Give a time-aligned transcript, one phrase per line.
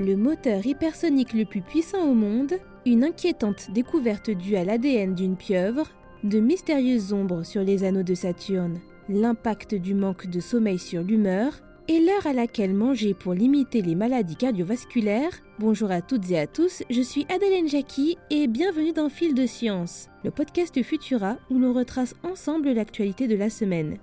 [0.00, 2.54] le moteur hypersonique le plus puissant au monde,
[2.86, 5.86] une inquiétante découverte due à l'ADN d'une pieuvre,
[6.24, 11.52] de mystérieuses ombres sur les anneaux de Saturne, l'impact du manque de sommeil sur l'humeur
[11.88, 15.40] et l'heure à laquelle manger pour limiter les maladies cardiovasculaires.
[15.58, 19.46] Bonjour à toutes et à tous, je suis Adeline Jackie et bienvenue dans Fil de
[19.46, 23.98] Science, le podcast Futura où l'on retrace ensemble l'actualité de la semaine.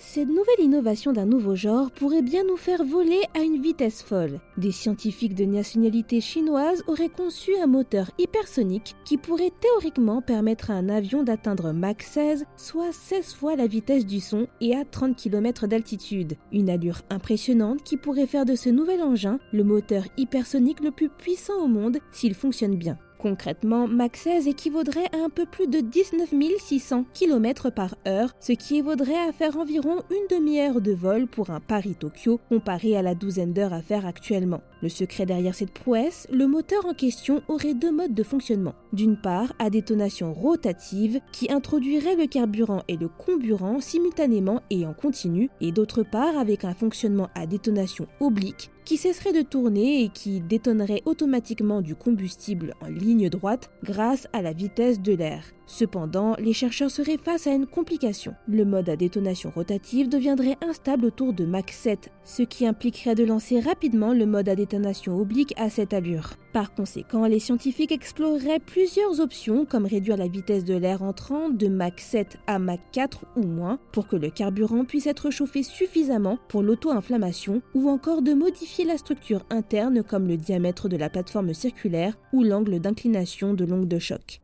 [0.00, 4.38] Cette nouvelle innovation d'un nouveau genre pourrait bien nous faire voler à une vitesse folle.
[4.56, 10.74] Des scientifiques de nationalité chinoise auraient conçu un moteur hypersonique qui pourrait théoriquement permettre à
[10.74, 15.16] un avion d'atteindre Mach 16, soit 16 fois la vitesse du son et à 30
[15.16, 16.36] km d'altitude.
[16.52, 21.08] Une allure impressionnante qui pourrait faire de ce nouvel engin le moteur hypersonique le plus
[21.08, 22.98] puissant au monde s'il fonctionne bien.
[23.18, 28.52] Concrètement, Mach 16 équivaudrait à un peu plus de 19 600 km par heure, ce
[28.52, 33.16] qui évaudrait à faire environ une demi-heure de vol pour un Paris-Tokyo comparé à la
[33.16, 34.60] douzaine d'heures à faire actuellement.
[34.82, 38.76] Le secret derrière cette prouesse, le moteur en question aurait deux modes de fonctionnement.
[38.92, 44.94] D'une part, à détonation rotative, qui introduirait le carburant et le comburant simultanément et en
[44.94, 50.08] continu, et d'autre part avec un fonctionnement à détonation oblique, qui cesserait de tourner et
[50.08, 55.44] qui détonnerait automatiquement du combustible en ligne droite grâce à la vitesse de l'air.
[55.68, 58.34] Cependant, les chercheurs seraient face à une complication.
[58.48, 63.22] Le mode à détonation rotative deviendrait instable autour de Mach 7, ce qui impliquerait de
[63.22, 66.30] lancer rapidement le mode à détonation oblique à cette allure.
[66.54, 71.68] Par conséquent, les scientifiques exploreraient plusieurs options comme réduire la vitesse de l'air entrant de
[71.68, 76.38] Mach 7 à Mach 4 ou moins pour que le carburant puisse être chauffé suffisamment
[76.48, 81.52] pour l'auto-inflammation ou encore de modifier la structure interne comme le diamètre de la plateforme
[81.52, 84.40] circulaire ou l'angle d'inclination de l'ongle de choc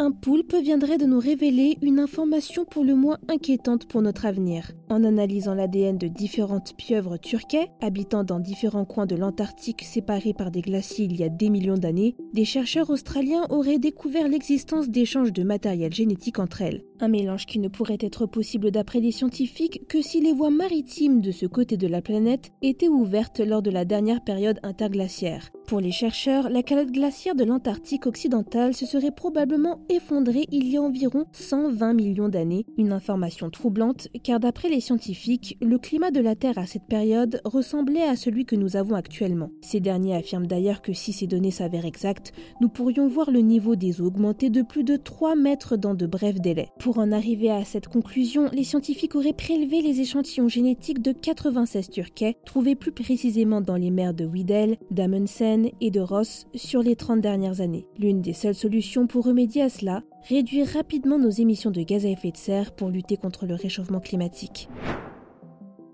[0.00, 4.70] un poulpe viendrait de nous révéler une information pour le moins inquiétante pour notre avenir.
[4.88, 10.52] En analysant l'ADN de différentes pieuvres turquais, habitant dans différents coins de l'Antarctique séparés par
[10.52, 15.32] des glaciers il y a des millions d'années, des chercheurs australiens auraient découvert l'existence d'échanges
[15.32, 16.84] de matériel génétique entre elles.
[17.00, 21.20] Un mélange qui ne pourrait être possible d'après les scientifiques que si les voies maritimes
[21.20, 25.50] de ce côté de la planète étaient ouvertes lors de la dernière période interglaciaire.
[25.68, 30.76] Pour les chercheurs, la calotte glaciaire de l'Antarctique occidentale se serait probablement effondrée il y
[30.76, 36.20] a environ 120 millions d'années, une information troublante car d'après les scientifiques, le climat de
[36.20, 39.50] la Terre à cette période ressemblait à celui que nous avons actuellement.
[39.60, 43.76] Ces derniers affirment d'ailleurs que si ces données s'avèrent exactes, nous pourrions voir le niveau
[43.76, 46.70] des eaux augmenter de plus de 3 mètres dans de brefs délais.
[46.96, 52.38] En arriver à cette conclusion, les scientifiques auraient prélevé les échantillons génétiques de 96 Turquais,
[52.46, 57.20] trouvés plus précisément dans les mers de Widel, d'Amundsen, et de Ross sur les 30
[57.20, 57.86] dernières années.
[57.98, 62.08] L'une des seules solutions pour remédier à cela, réduire rapidement nos émissions de gaz à
[62.08, 64.70] effet de serre pour lutter contre le réchauffement climatique.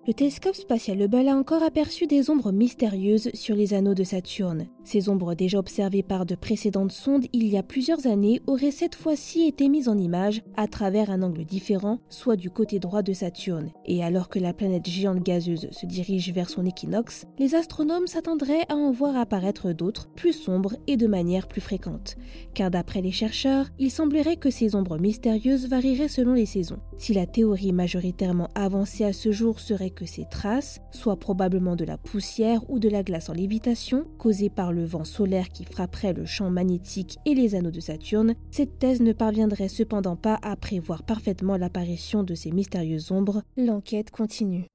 [0.06, 4.66] Le télescope spatial Hubble a encore aperçu des ombres mystérieuses sur les anneaux de Saturne.
[4.84, 8.94] Ces ombres déjà observées par de précédentes sondes il y a plusieurs années auraient cette
[8.94, 13.14] fois-ci été mises en image à travers un angle différent, soit du côté droit de
[13.14, 13.70] Saturne.
[13.86, 18.66] Et alors que la planète géante gazeuse se dirige vers son équinoxe, les astronomes s'attendraient
[18.68, 22.16] à en voir apparaître d'autres, plus sombres et de manière plus fréquente.
[22.52, 26.78] Car d'après les chercheurs, il semblerait que ces ombres mystérieuses varieraient selon les saisons.
[26.98, 31.84] Si la théorie majoritairement avancée à ce jour serait que ces traces soient probablement de
[31.84, 36.12] la poussière ou de la glace en lévitation causée par le vent solaire qui frapperait
[36.12, 40.56] le champ magnétique et les anneaux de Saturne, cette thèse ne parviendrait cependant pas à
[40.56, 43.42] prévoir parfaitement l'apparition de ces mystérieuses ombres.
[43.56, 44.66] L'enquête continue.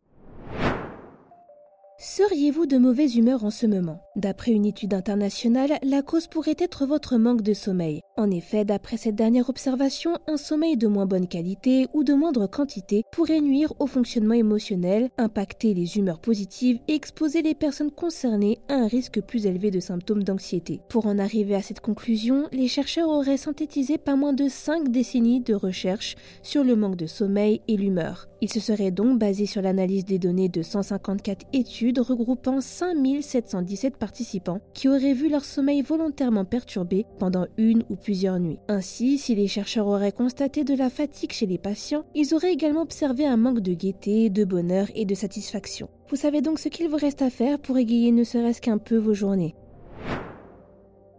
[2.02, 4.00] Seriez-vous de mauvaise humeur en ce moment?
[4.16, 8.00] D'après une étude internationale, la cause pourrait être votre manque de sommeil.
[8.16, 12.48] En effet, d'après cette dernière observation, un sommeil de moins bonne qualité ou de moindre
[12.48, 18.60] quantité pourrait nuire au fonctionnement émotionnel, impacter les humeurs positives et exposer les personnes concernées
[18.70, 20.80] à un risque plus élevé de symptômes d'anxiété.
[20.88, 25.42] Pour en arriver à cette conclusion, les chercheurs auraient synthétisé pas moins de 5 décennies
[25.42, 28.30] de recherche sur le manque de sommeil et l'humeur.
[28.42, 34.62] Ils se seraient donc basés sur l'analyse des données de 154 études regroupant 5717 participants
[34.76, 38.60] qui auraient vu leur sommeil volontairement perturbé pendant une ou plusieurs nuits.
[38.68, 42.84] Ainsi, si les chercheurs auraient constaté de la fatigue chez les patients, ils auraient également
[42.84, 45.90] observé un manque de gaieté, de bonheur et de satisfaction.
[46.10, 48.98] Vous savez donc ce qu'il vous reste à faire pour égayer ne serait-ce qu'un peu
[48.98, 49.56] vos journées?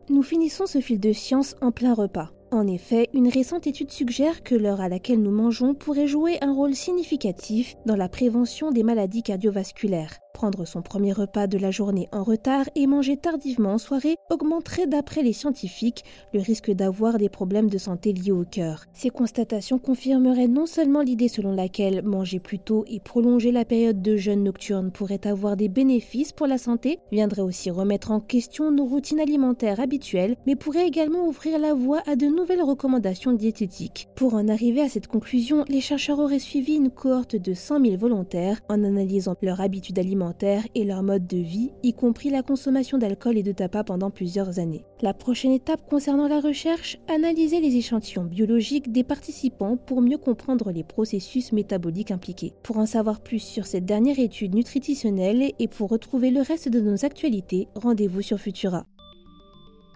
[0.09, 2.31] Nous finissons ce fil de science en plein repas.
[2.53, 6.53] En effet, une récente étude suggère que l'heure à laquelle nous mangeons pourrait jouer un
[6.53, 10.19] rôle significatif dans la prévention des maladies cardiovasculaires.
[10.33, 14.87] Prendre son premier repas de la journée en retard et manger tardivement en soirée augmenterait
[14.87, 16.03] d'après les scientifiques
[16.33, 18.87] le risque d'avoir des problèmes de santé liés au cœur.
[18.95, 24.01] Ces constatations confirmeraient non seulement l'idée selon laquelle manger plus tôt et prolonger la période
[24.01, 28.71] de jeûne nocturne pourrait avoir des bénéfices pour la santé, viendrait aussi remettre en question
[28.71, 34.09] nos routines alimentaires habituelles, mais pourrait également ouvrir la voie à de nouvelles recommandations diététiques.
[34.17, 37.97] Pour en arriver à cette conclusion, les chercheurs auraient suivi une cohorte de 100 000
[37.99, 42.97] volontaires en analysant leur habitude alimentaire et leur mode de vie, y compris la consommation
[42.97, 44.87] d'alcool et de tabac pendant plusieurs années.
[45.03, 50.73] La prochaine étape concernant la recherche, analyser les échantillons biologiques des participants pour mieux comprendre
[50.73, 52.55] les processus métaboliques impliqués.
[52.63, 56.81] Pour en savoir plus sur cette dernière étude nutritionnelle et pour retrouver le reste de
[56.81, 58.87] nos actualités, rendez-vous sur Futura.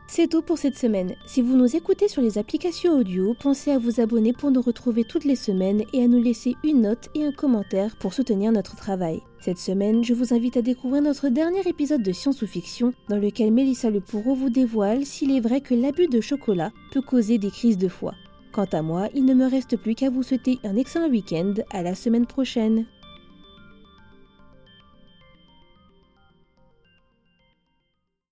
[0.07, 1.15] C'est tout pour cette semaine.
[1.27, 5.03] Si vous nous écoutez sur les applications audio, pensez à vous abonner pour nous retrouver
[5.05, 8.77] toutes les semaines et à nous laisser une note et un commentaire pour soutenir notre
[8.77, 9.23] travail.
[9.41, 13.17] Cette semaine, je vous invite à découvrir notre dernier épisode de Science ou Fiction, dans
[13.17, 17.51] lequel Mélissa Lepoureau vous dévoile s'il est vrai que l'abus de chocolat peut causer des
[17.51, 18.15] crises de foie.
[18.53, 21.55] Quant à moi, il ne me reste plus qu'à vous souhaiter un excellent week-end.
[21.71, 22.85] À la semaine prochaine.